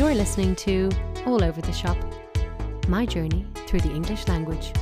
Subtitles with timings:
[0.00, 0.88] You're listening to
[1.26, 1.98] All Over the Shop,
[2.88, 4.72] my journey through the English language.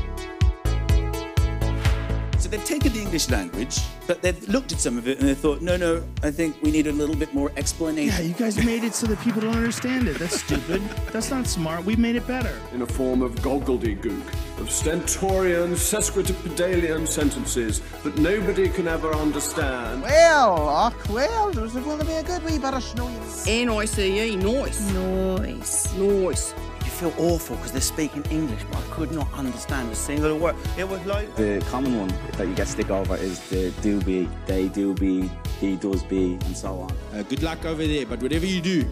[2.39, 5.35] So they've taken the English language, but they've looked at some of it and they
[5.35, 8.15] thought, no, no, I think we need a little bit more explanation.
[8.17, 10.21] Yeah, you guys made it so that people don't understand it.
[10.21, 10.83] That's stupid.
[11.11, 11.85] That's not smart.
[11.85, 12.57] We've made it better.
[12.73, 14.23] in a form of gobbledygook,
[14.61, 20.03] of stentorian, sesquipedalian sentences that nobody can ever understand.
[20.03, 23.09] Well, och, well, there's going to be a good wee bit of snow.
[23.47, 24.93] N-I-C-E, nice.
[24.93, 25.93] Nice.
[25.95, 26.55] Nice.
[26.85, 30.57] You feel awful because they're speaking English, but I could not understand a single word.
[30.77, 34.29] It was like The common one that you get stick over is the do be,
[34.47, 35.31] they do be,
[35.61, 36.93] he does be, and so on.
[37.15, 38.85] Uh, good luck over there, but whatever you do,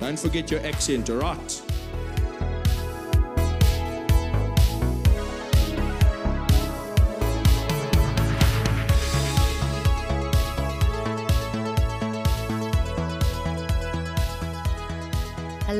[0.00, 1.62] don't forget your accent, alright?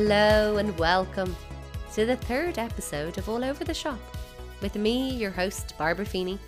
[0.09, 1.35] Hello and welcome
[1.91, 3.99] to the third episode of All Over the Shop
[4.61, 6.39] with me, your host, Barbara Feeney,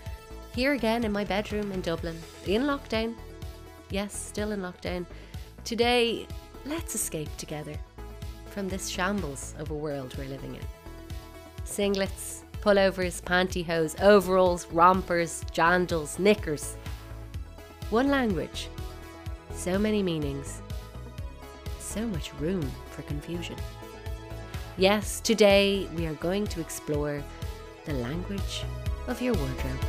[0.56, 3.16] here again in my bedroom in Dublin, in lockdown.
[3.90, 5.06] Yes, still in lockdown.
[5.66, 6.26] Today,
[6.66, 7.76] let's escape together
[8.46, 10.64] from this shambles of a world we're living in.
[11.66, 16.78] Singlets, pullovers, pantyhose, overalls, rompers, jandals, knickers.
[17.90, 18.70] One language,
[19.54, 20.62] so many meanings,
[21.90, 23.56] so much room for confusion.
[24.78, 27.24] Yes, today we are going to explore
[27.86, 28.64] the language
[29.08, 29.80] of your wardrobe.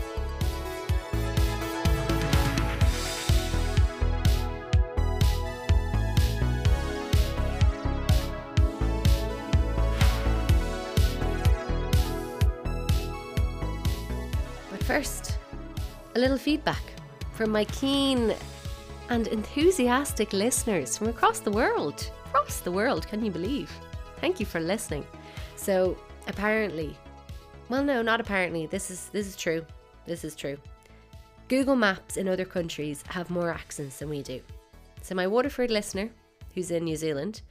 [14.70, 15.36] But first,
[16.14, 16.82] a little feedback
[17.32, 18.34] from my keen
[19.10, 22.10] and enthusiastic listeners from across the world.
[22.26, 23.70] Across the world, can you believe?
[24.20, 25.04] Thank you for listening.
[25.56, 25.98] So,
[26.28, 26.96] apparently,
[27.68, 28.66] well no, not apparently.
[28.66, 29.64] This is this is true.
[30.06, 30.56] This is true.
[31.48, 34.40] Google Maps in other countries have more accents than we do.
[35.02, 36.10] So my Waterford listener,
[36.54, 37.42] who's in New Zealand,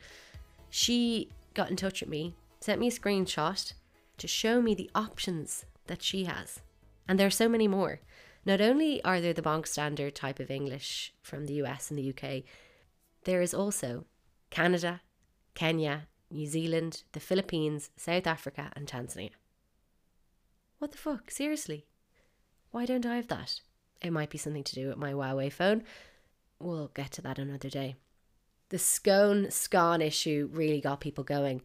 [0.70, 3.74] she got in touch with me, sent me a screenshot
[4.18, 6.62] to show me the options that she has.
[7.08, 8.00] And there are so many more.
[8.50, 12.10] Not only are there the bonk standard type of English from the US and the
[12.10, 12.42] UK,
[13.26, 14.06] there is also
[14.50, 15.02] Canada,
[15.54, 19.38] Kenya, New Zealand, the Philippines, South Africa, and Tanzania.
[20.80, 21.30] What the fuck?
[21.30, 21.86] Seriously?
[22.72, 23.62] Why don't I have that?
[24.02, 25.84] It might be something to do with my Huawei phone.
[26.58, 27.98] We'll get to that another day.
[28.70, 31.62] The scone scone issue really got people going.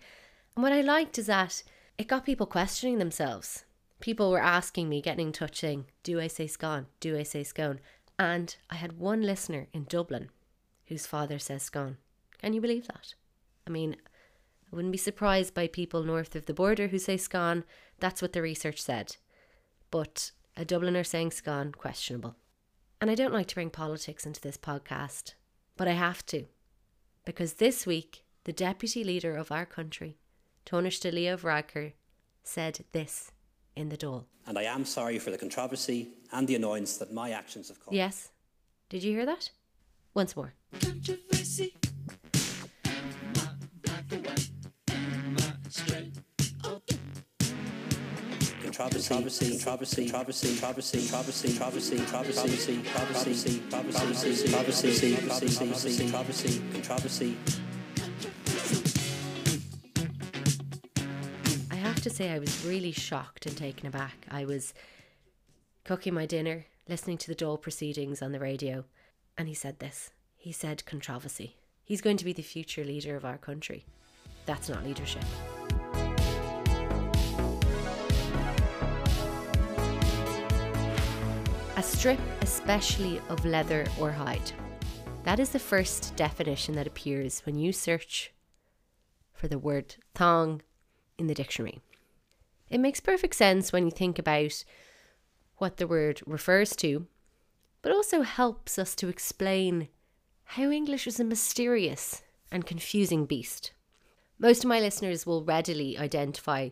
[0.55, 1.63] And what I liked is that
[1.97, 3.65] it got people questioning themselves.
[4.05, 6.89] People were asking me, getting in touch, saying, Do I say scone?
[7.01, 7.81] Do I say scone?
[8.19, 10.29] And I had one listener in Dublin
[10.89, 11.97] whose father says scone.
[12.37, 13.15] Can you believe that?
[13.67, 13.97] I mean,
[14.71, 17.65] I wouldn't be surprised by people north of the border who say scone.
[17.99, 19.17] That's what the research said.
[19.91, 22.37] But a Dubliner saying scone, questionable.
[23.01, 25.33] And I don't like to bring politics into this podcast,
[25.79, 26.45] but I have to.
[27.25, 30.19] Because this week, the deputy leader of our country,
[30.67, 31.95] Tánaiste Leo Varadkar,
[32.43, 33.33] said this
[33.77, 34.25] in the Dáil.
[34.47, 37.95] and I am sorry for the controversy and the annoyance that my actions have caused.
[37.97, 38.31] Yes?
[38.91, 39.51] Did you hear that?
[40.15, 40.55] Once more.
[48.63, 57.37] Controversy, controversy, controversy, controversy, controversy, controversy, controversy, controversy, controversy, controversy, controversy, controversy, controversy.
[57.37, 57.74] I have
[62.05, 64.27] to say, I was really shocked and taken aback.
[64.31, 64.75] I was
[65.85, 68.85] cooking my dinner, listening to the Dáil proceedings on the radio,
[69.39, 70.11] and he said this.
[70.37, 71.57] He said controversy.
[71.83, 73.87] He's going to be the future leader of our country.
[74.45, 75.25] That's not leadership.
[81.79, 84.53] A strip, especially of leather or hide.
[85.23, 88.35] That is the first definition that appears when you search
[89.33, 90.61] for the word thong
[91.17, 91.81] in the dictionary.
[92.75, 94.65] It makes perfect sense when you think about
[95.59, 97.07] what the word refers to,
[97.83, 99.87] but also helps us to explain
[100.43, 103.71] how English is a mysterious and confusing beast.
[104.41, 106.71] Most of my listeners will readily identify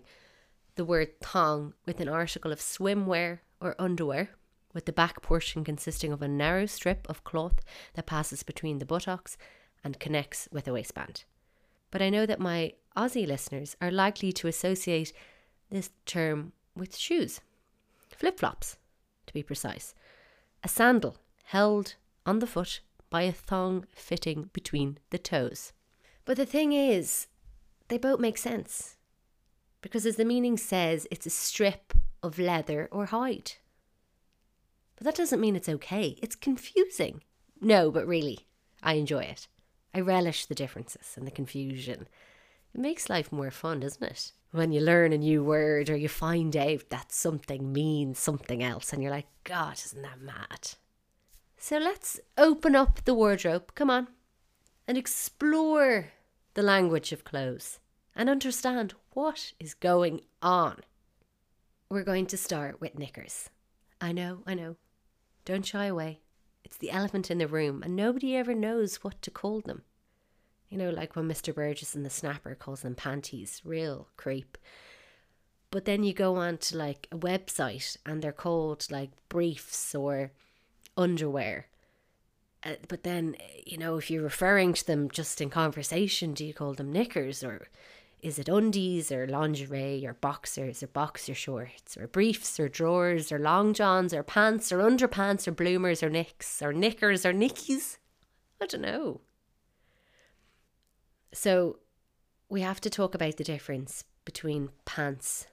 [0.74, 4.30] the word thong with an article of swimwear or underwear,
[4.74, 7.60] with the back portion consisting of a narrow strip of cloth
[7.94, 9.36] that passes between the buttocks
[9.84, 11.22] and connects with a waistband.
[11.92, 15.12] But I know that my Aussie listeners are likely to associate
[15.74, 17.40] this term with shoes,
[18.16, 18.78] flip flops,
[19.26, 19.94] to be precise.
[20.64, 22.80] A sandal held on the foot
[23.10, 25.72] by a thong fitting between the toes.
[26.24, 27.26] But the thing is,
[27.88, 28.96] they both make sense.
[29.80, 31.92] Because as the meaning says, it's a strip
[32.22, 33.52] of leather or hide.
[34.96, 36.16] But that doesn't mean it's okay.
[36.22, 37.22] It's confusing.
[37.60, 38.46] No, but really,
[38.82, 39.48] I enjoy it.
[39.94, 42.06] I relish the differences and the confusion.
[42.72, 44.32] It makes life more fun, doesn't it?
[44.52, 48.92] When you learn a new word or you find out that something means something else
[48.92, 50.72] and you're like, God, isn't that mad?
[51.56, 54.08] So let's open up the wardrobe, come on,
[54.86, 56.12] and explore
[56.52, 57.80] the language of clothes
[58.14, 60.80] and understand what is going on.
[61.88, 63.48] We're going to start with knickers.
[64.02, 64.76] I know, I know.
[65.46, 66.20] Don't shy away.
[66.62, 69.82] It's the elephant in the room, and nobody ever knows what to call them.
[70.72, 71.54] You know, like when Mr.
[71.54, 74.56] Burgess and the Snapper calls them panties, real creep.
[75.70, 80.32] But then you go on to like a website and they're called like briefs or
[80.96, 81.66] underwear.
[82.64, 83.36] Uh, but then,
[83.66, 87.44] you know, if you're referring to them just in conversation, do you call them knickers
[87.44, 87.68] or
[88.22, 93.38] is it undies or lingerie or boxers or boxer shorts or briefs or drawers or
[93.38, 97.98] long johns or pants or underpants or bloomers or nicks or knickers or nickies?
[98.58, 99.20] I don't know.
[101.32, 101.78] So
[102.48, 105.46] we have to talk about the difference between pants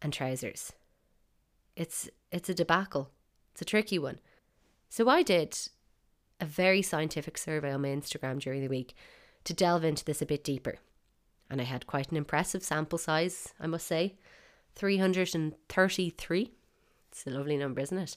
[0.00, 0.72] and trousers.
[1.74, 3.10] It's it's a debacle.
[3.52, 4.18] It's a tricky one.
[4.88, 5.58] So I did
[6.40, 8.94] a very scientific survey on my Instagram during the week
[9.44, 10.76] to delve into this a bit deeper.
[11.48, 14.16] And I had quite an impressive sample size, I must say.
[14.74, 16.50] 333.
[17.10, 18.16] It's a lovely number, isn't it?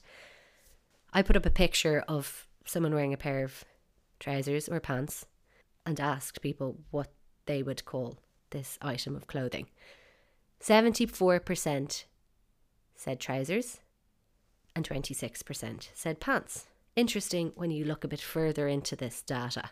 [1.12, 3.64] I put up a picture of someone wearing a pair of
[4.18, 5.24] trousers or pants
[5.90, 7.08] and asked people what
[7.46, 8.16] they would call
[8.50, 9.66] this item of clothing.
[10.60, 12.04] 74%
[12.94, 13.80] said trousers
[14.76, 16.66] and 26% said pants.
[16.94, 19.70] Interesting when you look a bit further into this data.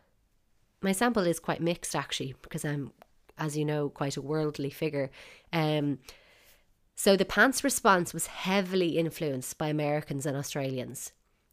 [0.80, 2.92] My sample is quite mixed actually because I'm,
[3.36, 5.10] as you know, quite a worldly figure.
[5.52, 5.98] Um,
[6.96, 11.12] so the pants response was heavily influenced by Americans and Australians.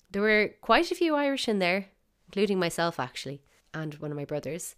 [0.10, 1.90] There were quite a few Irish in there,
[2.28, 3.44] including myself actually
[3.76, 4.76] and one of my brothers,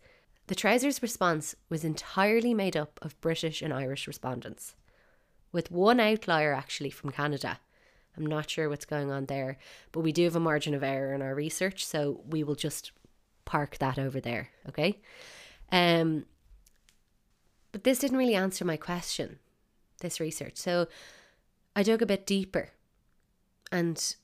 [0.48, 4.76] the trousers response was entirely made up of British and Irish respondents,
[5.52, 7.60] with one outlier actually from Canada.
[8.18, 9.58] I'm not sure what's going on there,
[9.92, 12.92] but we do have a margin of error in our research, so we will just
[13.46, 15.00] park that over there, okay?
[15.72, 16.26] Um,
[17.72, 19.38] but this didn't really answer my question,
[20.02, 20.58] this research.
[20.58, 20.88] So
[21.76, 22.72] I dug a bit deeper
[23.72, 24.16] and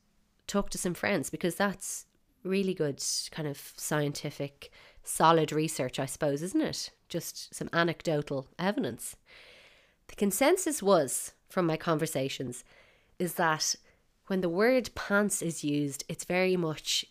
[0.47, 2.05] talked to some friends because that's
[2.43, 4.71] really good kind of scientific,
[5.03, 6.91] solid research, I suppose, isn't it?
[7.09, 9.15] Just some anecdotal evidence.
[10.07, 12.63] The consensus was, from my conversations,
[13.19, 13.75] is that
[14.27, 17.05] when the word pants is used, it's very much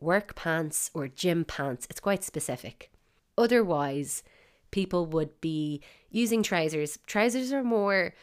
[0.00, 1.86] work pants or gym pants.
[1.90, 2.90] It's quite specific.
[3.38, 4.22] Otherwise,
[4.70, 6.98] people would be using trousers.
[7.06, 8.14] Trousers are more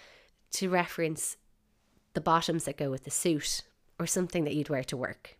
[0.52, 1.38] to reference
[2.14, 3.62] the bottoms that go with the suit
[4.00, 5.38] or something that you'd wear to work.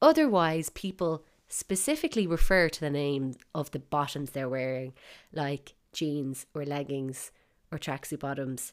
[0.00, 4.92] Otherwise, people specifically refer to the name of the bottoms they're wearing,
[5.32, 7.32] like jeans or leggings
[7.72, 8.72] or tracksuit bottoms,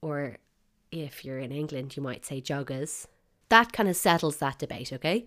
[0.00, 0.36] or
[0.90, 3.06] if you're in England, you might say joggers.
[3.48, 5.26] That kind of settles that debate, okay?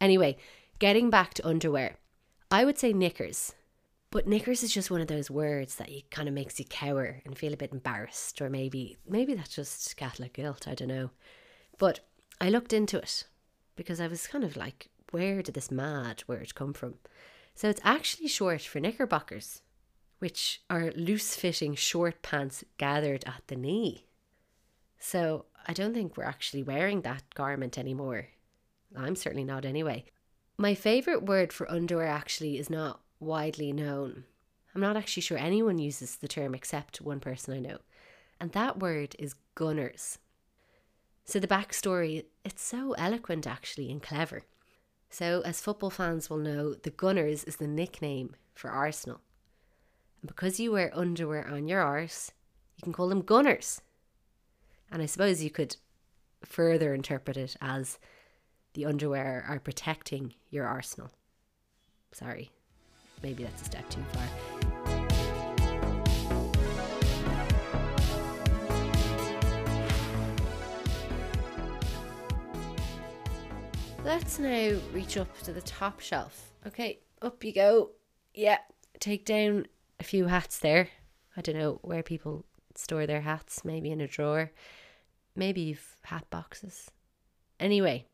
[0.00, 0.36] Anyway,
[0.78, 1.96] getting back to underwear,
[2.50, 3.54] I would say knickers.
[4.10, 7.20] But knickers is just one of those words that you kind of makes you cower
[7.24, 10.68] and feel a bit embarrassed, or maybe maybe that's just Catholic guilt.
[10.68, 11.10] I don't know.
[11.78, 12.00] But
[12.40, 13.24] I looked into it
[13.76, 16.94] because I was kind of like, where did this mad word come from?
[17.54, 19.62] So it's actually short for knickerbockers,
[20.18, 24.06] which are loose fitting short pants gathered at the knee.
[24.98, 28.28] So I don't think we're actually wearing that garment anymore.
[28.96, 30.04] I'm certainly not anyway.
[30.56, 34.24] My favourite word for underwear actually is not widely known.
[34.74, 37.78] I'm not actually sure anyone uses the term except one person I know.
[38.40, 40.18] And that word is gunners.
[41.24, 44.42] So the backstory, it's so eloquent actually and clever.
[45.10, 49.20] So, as football fans will know, the Gunners is the nickname for Arsenal.
[50.20, 52.32] And because you wear underwear on your arse,
[52.76, 53.80] you can call them Gunners.
[54.90, 55.76] And I suppose you could
[56.44, 57.98] further interpret it as
[58.74, 61.10] the underwear are protecting your arsenal.
[62.12, 62.50] Sorry,
[63.22, 64.53] maybe that's a step too far.
[74.04, 76.52] Let's now reach up to the top shelf.
[76.66, 77.90] Okay, up you go.
[78.34, 78.58] Yeah,
[79.00, 79.66] take down
[79.98, 80.90] a few hats there.
[81.36, 82.44] I don't know where people
[82.74, 84.52] store their hats, maybe in a drawer.
[85.34, 86.90] Maybe you've hat boxes.
[87.58, 88.06] Anyway,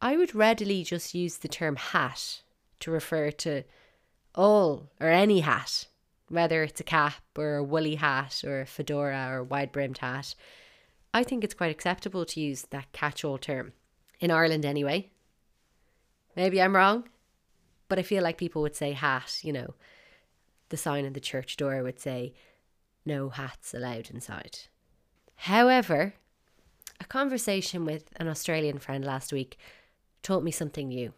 [0.00, 2.42] I would readily just use the term hat
[2.80, 3.64] to refer to
[4.34, 5.86] all or any hat
[6.28, 10.34] whether it's a cap or a woolly hat or a fedora or wide brimmed hat.
[11.14, 13.72] I think it's quite acceptable to use that catch all term.
[14.20, 15.10] In Ireland, anyway.
[16.36, 17.08] Maybe I'm wrong,
[17.88, 19.74] but I feel like people would say hat, you know.
[20.68, 22.34] The sign on the church door would say,
[23.04, 24.58] no hats allowed inside.
[25.36, 26.14] However,
[27.00, 29.58] a conversation with an Australian friend last week
[30.22, 31.12] taught me something new.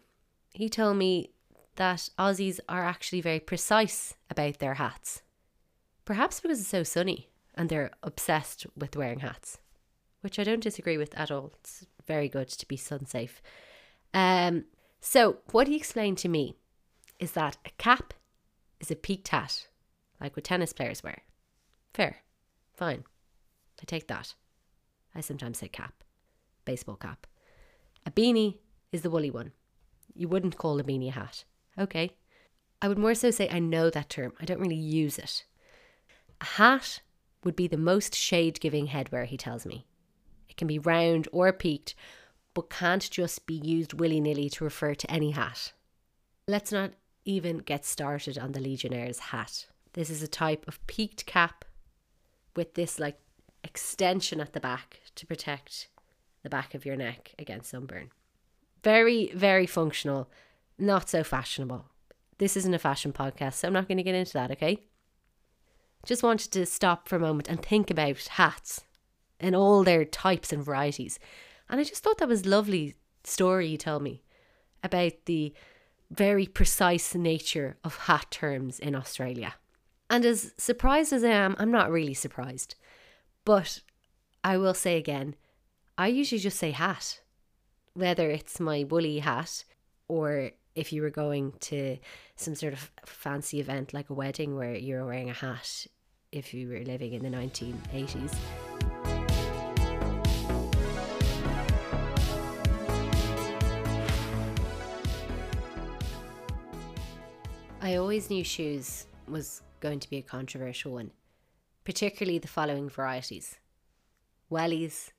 [0.53, 1.31] He told me
[1.75, 5.21] that Aussies are actually very precise about their hats.
[6.05, 9.57] Perhaps because it's so sunny and they're obsessed with wearing hats,
[10.21, 11.53] which I don't disagree with at all.
[11.59, 13.41] It's very good to be sun safe.
[14.13, 14.65] Um,
[15.01, 16.55] so, what he explained to me
[17.19, 18.13] is that a cap
[18.79, 19.67] is a peaked hat,
[20.19, 21.23] like what tennis players wear.
[21.93, 22.17] Fair.
[22.73, 23.03] Fine.
[23.81, 24.35] I take that.
[25.15, 26.03] I sometimes say cap.
[26.65, 27.27] Baseball cap.
[28.05, 28.57] A beanie
[28.91, 29.51] is the woolly one.
[30.15, 31.43] You wouldn't call a beanie a hat.
[31.77, 32.11] Okay.
[32.81, 34.33] I would more so say I know that term.
[34.39, 35.45] I don't really use it.
[36.41, 37.01] A hat
[37.43, 39.85] would be the most shade giving headwear, he tells me.
[40.47, 41.95] It can be round or peaked,
[42.53, 45.73] but can't just be used willy nilly to refer to any hat.
[46.47, 46.91] Let's not
[47.25, 49.67] even get started on the Legionnaire's hat.
[49.93, 51.65] This is a type of peaked cap
[52.55, 53.19] with this like
[53.63, 55.89] extension at the back to protect
[56.43, 58.09] the back of your neck against sunburn.
[58.83, 60.29] Very, very functional,
[60.77, 61.85] not so fashionable.
[62.37, 64.83] This isn't a fashion podcast, so I'm not going to get into that, okay?
[66.05, 68.81] Just wanted to stop for a moment and think about hats
[69.39, 71.19] and all their types and varieties.
[71.69, 74.23] And I just thought that was lovely story you told me
[74.83, 75.53] about the
[76.09, 79.55] very precise nature of hat terms in Australia.
[80.09, 82.75] And as surprised as I am, I'm not really surprised.
[83.45, 83.81] But
[84.43, 85.35] I will say again,
[85.97, 87.21] I usually just say hat,
[87.93, 89.65] whether it's my woolly hat
[90.07, 91.97] or if you were going to
[92.35, 95.85] some sort of fancy event like a wedding where you're wearing a hat
[96.31, 98.35] if you were living in the 1980s.
[107.89, 111.09] I always knew shoes was going to be a controversial one,
[111.85, 113.57] particularly the following varieties
[114.51, 115.09] wellies,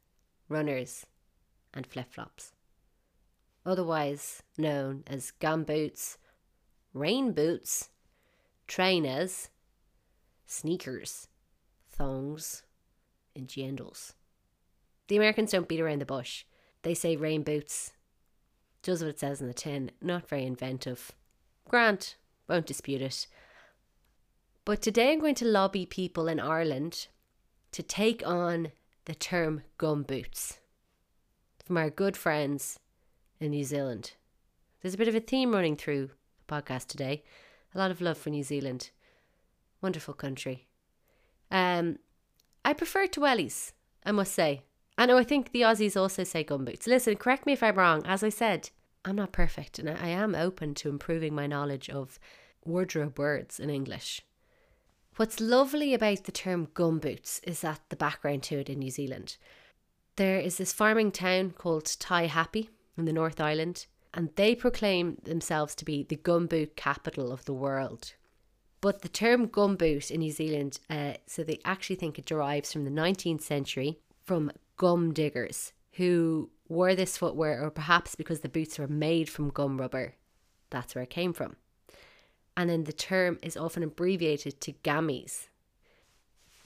[0.48, 1.04] runners,
[1.74, 2.52] and flip flops.
[3.66, 6.16] Otherwise known as gum boots,
[6.94, 7.88] rain boots,
[8.68, 9.48] trainers,
[10.46, 11.26] sneakers,
[11.90, 12.62] thongs,
[13.34, 14.12] and jandals.
[15.08, 16.44] The Americans don't beat around the bush.
[16.82, 17.94] They say rain boots.
[18.82, 19.90] Does what it says in the tin.
[20.00, 21.10] Not very inventive.
[21.68, 22.14] Grant,
[22.50, 23.26] won't dispute it.
[24.64, 27.07] But today I'm going to lobby people in Ireland
[27.73, 28.73] to take on
[29.07, 30.59] the term gum boots
[31.64, 32.78] from our good friends
[33.38, 34.12] in New Zealand.
[34.83, 36.11] There's a bit of a theme running through
[36.47, 37.23] the podcast today.
[37.75, 38.90] A lot of love for New Zealand.
[39.80, 40.66] Wonderful country.
[41.50, 41.99] Um,
[42.64, 43.73] I prefer to wellies,
[44.04, 44.62] I must say.
[44.99, 46.87] I know I think the Aussies also say gumboots.
[46.87, 48.02] Listen, correct me if I'm wrong.
[48.04, 48.71] As I said,
[49.04, 52.19] I'm not perfect and I am open to improving my knowledge of
[52.64, 54.23] wardrobe words in English.
[55.16, 59.37] What's lovely about the term gumboots is that the background to it in New Zealand.
[60.16, 65.75] There is this farming town called Taihape in the North Island, and they proclaim themselves
[65.76, 68.14] to be the gumboot capital of the world.
[68.80, 72.85] But the term gumboot in New Zealand, uh, so they actually think it derives from
[72.85, 78.78] the 19th century from gum diggers who wore this footwear, or perhaps because the boots
[78.78, 80.14] were made from gum rubber.
[80.70, 81.56] That's where it came from
[82.60, 85.48] and then the term is often abbreviated to gammies.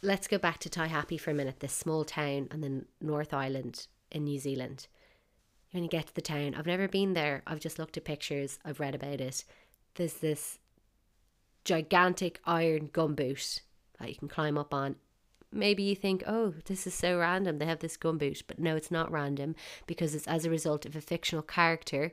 [0.03, 3.87] Let's go back to Taihape for a minute, this small town on the North Island
[4.11, 4.89] in New Zealand.
[5.71, 8.59] When you get to the town, I've never been there, I've just looked at pictures,
[8.65, 9.45] I've read about it.
[9.95, 10.59] There's this
[11.65, 13.61] gigantic iron gumboot
[14.01, 14.97] that you can climb up on.
[15.55, 18.43] Maybe you think, oh, this is so random, they have this gumboot.
[18.47, 19.55] But no, it's not random
[19.87, 22.13] because it's as a result of a fictional character.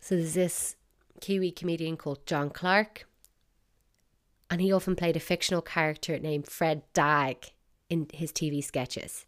[0.00, 0.76] So there's this
[1.20, 3.06] Kiwi comedian called John Clarke.
[4.50, 7.52] And he often played a fictional character named Fred Dagg
[7.88, 9.26] in his TV sketches.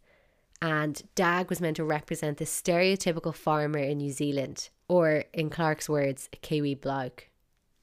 [0.60, 5.88] And Dagg was meant to represent the stereotypical farmer in New Zealand, or in Clarke's
[5.88, 7.28] words, a Kiwi bloke.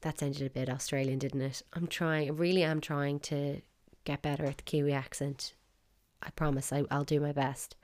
[0.00, 1.62] That sounded a bit Australian, didn't it?
[1.72, 3.60] I'm trying, I really am trying to
[4.04, 5.54] get better at the Kiwi accent.
[6.22, 7.76] I promise I, I'll do my best.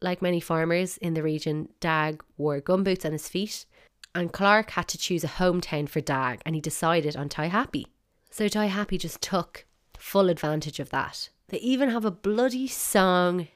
[0.00, 3.66] Like many farmers in the region, Dagg wore gumboots on his feet
[4.14, 7.86] and Clarke had to choose a hometown for Dagg, and he decided on Taihape.
[8.30, 9.64] So Taihape just took
[9.96, 11.30] full advantage of that.
[11.48, 13.48] They even have a bloody song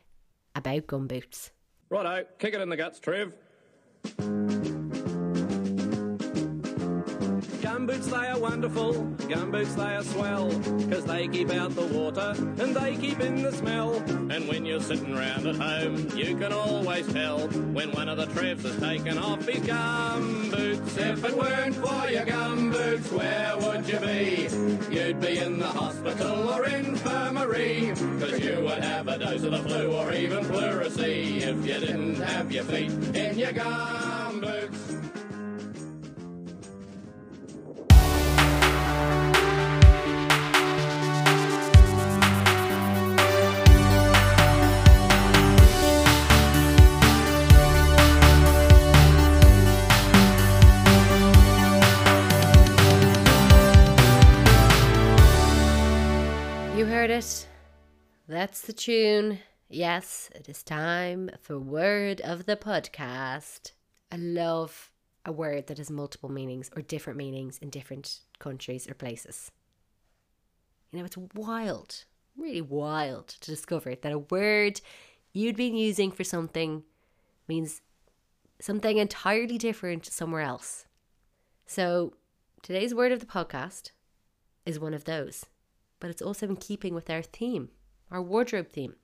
[0.55, 1.51] about gumboots.
[1.91, 3.35] Righto, kick it in the guts, Trev.
[8.03, 8.95] Gumboots they are wonderful.
[9.29, 10.51] Gumboots, they are swell.
[10.91, 13.95] Cause they keep out the water and they keep in the smell.
[14.31, 18.27] And when you're sitting round at home, you can always tell when one of the
[18.27, 20.99] Trevs has taken off his gumboots.
[20.99, 24.95] If it weren't for your gumboots, where would you be?
[24.95, 27.93] You'd be in the hospital or infirmary.
[28.19, 32.17] Cause you would have a dose of the flu or even pleurisy if you didn't
[32.17, 35.12] have your feet in your gumboots.
[57.13, 57.47] It.
[58.27, 59.39] That's the tune.
[59.69, 63.73] Yes, it is time for word of the podcast.
[64.11, 64.91] I love
[65.27, 69.51] a word that has multiple meanings or different meanings in different countries or places.
[70.91, 72.05] You know, it's wild,
[72.37, 74.81] really wild to discover that a word
[75.35, 76.83] you'd been using for something
[77.47, 77.83] means
[78.59, 80.87] something entirely different somewhere else.
[81.67, 82.15] So,
[82.63, 83.91] today's word of the podcast
[84.65, 85.45] is one of those,
[86.03, 87.69] but it's also in keeping with our theme,
[88.11, 88.97] our wardrobe theme,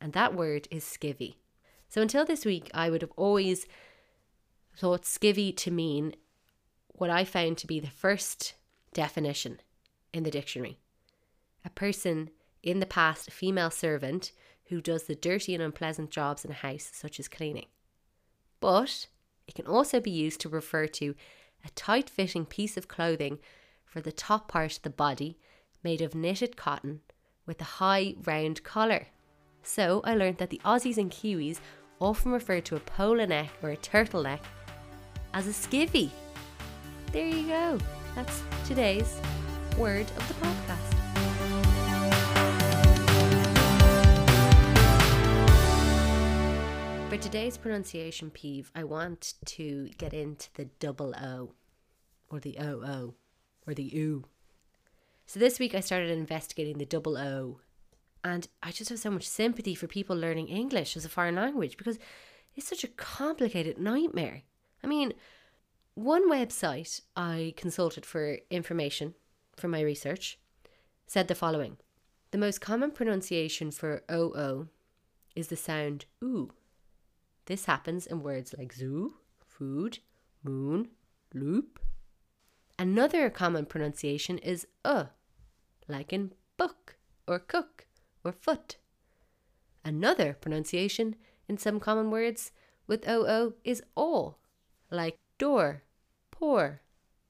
[0.00, 1.34] and that word is skivvy.
[1.88, 3.66] So, until this week, I would have always
[4.78, 6.14] thought skivvy to mean
[6.86, 8.54] what I found to be the first
[8.94, 9.58] definition
[10.12, 10.78] in the dictionary
[11.64, 12.30] a person
[12.62, 14.30] in the past, a female servant
[14.66, 17.66] who does the dirty and unpleasant jobs in a house, such as cleaning.
[18.60, 19.08] But
[19.48, 21.16] it can also be used to refer to
[21.64, 23.40] a tight fitting piece of clothing
[23.84, 25.40] for the top part of the body
[25.86, 27.00] made of knitted cotton
[27.46, 29.06] with a high round collar.
[29.62, 31.60] So I learned that the Aussies and Kiwis
[32.00, 34.40] often refer to a polo neck or a turtleneck
[35.32, 36.10] as a skivvy.
[37.12, 37.78] There you go.
[38.16, 39.20] That's today's
[39.78, 40.92] word of the podcast.
[47.08, 51.52] For today's pronunciation peeve, I want to get into the double O,
[52.28, 53.14] or the OO,
[53.68, 54.24] or the OO.
[55.26, 57.58] So this week I started investigating the double O,
[58.22, 61.76] and I just have so much sympathy for people learning English as a foreign language
[61.76, 61.98] because
[62.54, 64.42] it's such a complicated nightmare.
[64.84, 65.14] I mean,
[65.94, 69.14] one website I consulted for information
[69.56, 70.38] for my research
[71.08, 71.78] said the following
[72.30, 74.68] The most common pronunciation for OO
[75.34, 76.52] is the sound OO.
[77.46, 79.98] This happens in words like zoo, food,
[80.44, 80.88] moon,
[81.34, 81.80] loop.
[82.78, 85.06] Another common pronunciation is uh,
[85.88, 87.86] like in book or cook
[88.24, 88.76] or foot.
[89.84, 91.16] Another pronunciation
[91.48, 92.52] in some common words
[92.86, 94.38] with oo is all,
[94.90, 95.82] like door,
[96.30, 96.82] pour,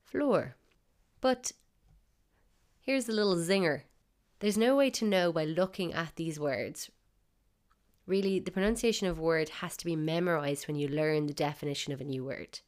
[0.03, 0.57] floor.
[1.21, 1.53] But
[2.81, 3.83] here's a little zinger.
[4.41, 6.91] There's no way to know by looking at these words
[8.07, 11.93] Really, the pronunciation of a word has to be memorized when you learn the definition
[11.93, 12.61] of a new word.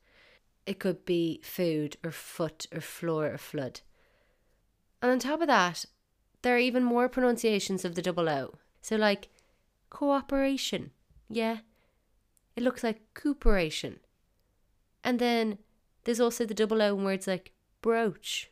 [0.69, 3.81] It could be food or foot or floor or flood.
[5.01, 5.87] And on top of that,
[6.43, 8.59] there are even more pronunciations of the double O.
[8.83, 9.31] So, like
[9.89, 10.91] cooperation,
[11.31, 11.61] yeah,
[12.55, 14.01] it looks like cooperation.
[15.03, 15.57] And then
[16.05, 18.51] there's also the double O in words like brooch,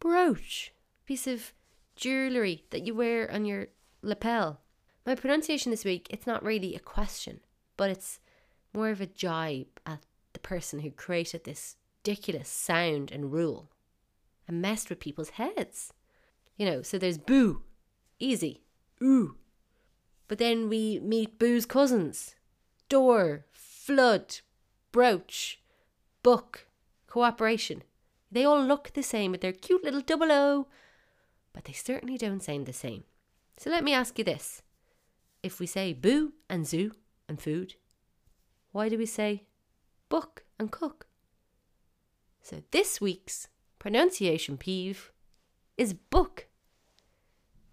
[0.00, 0.72] brooch,
[1.06, 1.52] piece of
[1.94, 3.68] jewellery that you wear on your
[4.02, 4.60] lapel.
[5.06, 7.38] My pronunciation this week, it's not really a question,
[7.76, 8.18] but it's
[8.72, 13.70] more of a jibe at the person who created this ridiculous sound and rule
[14.46, 15.92] and messed with people's heads.
[16.56, 17.62] You know, so there's boo,
[18.18, 18.62] easy,
[19.02, 19.36] ooh.
[20.28, 22.34] But then we meet boo's cousins
[22.90, 24.40] door, flood,
[24.92, 25.60] brooch,
[26.22, 26.66] book,
[27.06, 27.82] cooperation.
[28.30, 30.66] They all look the same with their cute little double O,
[31.54, 33.04] but they certainly don't sound the same.
[33.56, 34.62] So let me ask you this
[35.42, 36.92] if we say boo and zoo
[37.28, 37.76] and food,
[38.72, 39.44] why do we say
[40.14, 41.08] book and cook?
[42.40, 43.48] So this week's
[43.80, 45.10] pronunciation peeve
[45.76, 46.46] is book.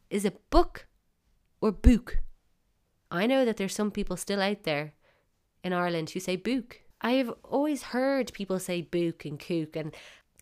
[0.10, 0.88] Is it book
[1.62, 2.24] or book?
[3.12, 4.94] I know that there's some people still out there
[5.64, 6.82] in Ireland who say book.
[7.00, 9.94] I have always heard people say book and cook, and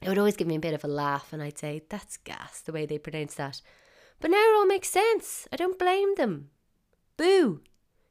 [0.02, 2.62] it would always give me a bit of a laugh, and I'd say, that's gas,
[2.62, 3.62] the way they pronounce that.
[4.22, 5.50] But now it all makes sense.
[5.52, 6.52] I don't blame them.
[7.18, 7.60] Boo.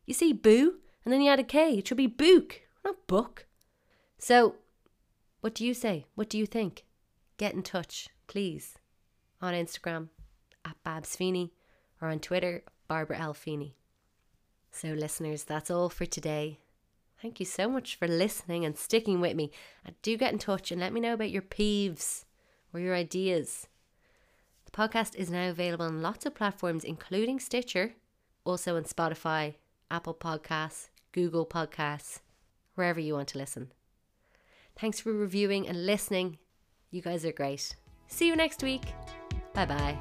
[0.04, 0.74] You see boo,
[1.06, 1.78] and then you add a K.
[1.78, 3.46] It should be book, not book.
[4.18, 4.56] So,
[5.40, 6.06] what do you say?
[6.16, 6.84] What do you think?
[7.36, 8.74] Get in touch, please,
[9.40, 10.08] on Instagram
[10.64, 11.52] at Babs Feeney
[12.02, 13.34] or on Twitter, Barbara L.
[13.34, 13.76] Feeney.
[14.72, 16.58] So, listeners, that's all for today.
[17.22, 19.50] Thank you so much for listening and sticking with me.
[19.84, 22.24] And do get in touch and let me know about your peeves
[22.74, 23.68] or your ideas.
[24.64, 27.94] The podcast is now available on lots of platforms, including Stitcher,
[28.44, 29.54] also on Spotify,
[29.90, 32.20] Apple Podcasts, Google Podcasts,
[32.74, 33.72] wherever you want to listen.
[34.80, 36.38] Thanks for reviewing and listening.
[36.90, 37.76] You guys are great.
[38.06, 38.82] See you next week.
[39.52, 39.98] Bye bye.